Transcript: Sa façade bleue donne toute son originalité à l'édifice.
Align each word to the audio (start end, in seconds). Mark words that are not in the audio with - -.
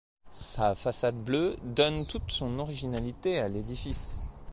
Sa 0.33 0.73
façade 0.73 1.21
bleue 1.23 1.57
donne 1.63 2.07
toute 2.07 2.31
son 2.31 2.57
originalité 2.57 3.37
à 3.37 3.47
l'édifice. 3.47 4.31